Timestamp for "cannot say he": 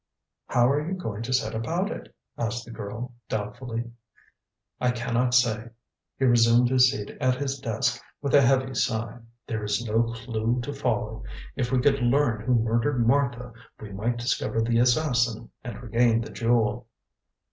4.89-6.25